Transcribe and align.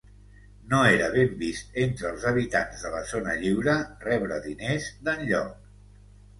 No 0.69 0.77
era 0.93 1.09
ben 1.15 1.35
vist 1.43 1.77
entre 1.83 2.09
els 2.13 2.25
habitants 2.31 2.87
de 2.87 2.93
la 2.95 3.03
zona 3.13 3.37
lliure 3.45 3.79
rebre 4.09 4.43
diners 4.49 4.91
d’enlloc. 5.07 5.73